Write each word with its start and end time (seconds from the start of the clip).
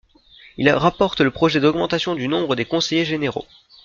Il 0.57 0.67
rapporte 0.67 1.21
le 1.21 1.29
projet 1.29 1.59
d'augmentation 1.59 2.15
du 2.15 2.27
nombre 2.27 2.55
des 2.55 2.65
conseillers 2.65 3.05
généraux. 3.05 3.45